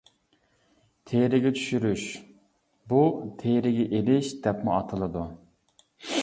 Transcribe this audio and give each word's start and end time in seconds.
تېرىگە 1.11 1.51
چۈشۈرۈش: 1.57 2.05
بۇ 2.93 3.03
تېرىگە 3.43 3.87
ئېلىش 3.99 4.33
دەپمۇ 4.47 4.75
ئاتىلىدۇ. 4.79 5.29